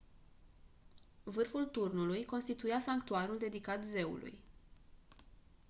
vârful 1.23 1.65
turnului 1.65 2.25
constituia 2.25 2.79
sanctuarul 2.79 3.37
dedicat 3.37 3.83
zeului 3.83 4.39